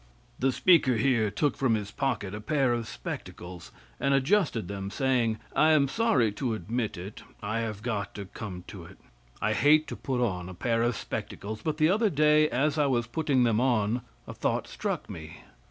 [0.39, 5.37] The speaker here took from his pocket a pair of spectacles, and adjusted them, saying:
[5.55, 8.97] I am sorry to admit it; I have got to come to it.
[9.43, 12.87] I hate to put on a pair of spectacles, but the other day, as I
[12.87, 15.41] was putting them on, a thought struck me.